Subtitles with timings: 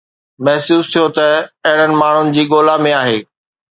[0.45, 3.17] محسوس ٿيو ته هو اهڙن ماڻهن جي ڳولا ۾ آهي